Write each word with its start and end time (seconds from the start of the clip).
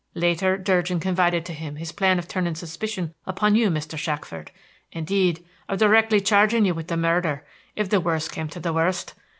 Later 0.15 0.57
Durgin 0.57 0.99
confided 0.99 1.45
to 1.45 1.53
him 1.53 1.75
his 1.75 1.91
plan 1.91 2.17
of 2.17 2.27
turning 2.27 2.55
suspicion 2.55 3.13
upon 3.27 3.53
you, 3.55 3.69
Mr. 3.69 3.99
Shackford; 3.99 4.49
indeed, 4.91 5.45
of 5.69 5.77
directly 5.77 6.19
charging 6.19 6.65
you 6.65 6.73
with 6.73 6.87
the 6.87 6.97
murder, 6.97 7.45
if 7.75 7.87
the 7.87 8.01
worst 8.01 8.31
came 8.31 8.47
to 8.47 8.59
the 8.59 8.73
worst. 8.73 9.13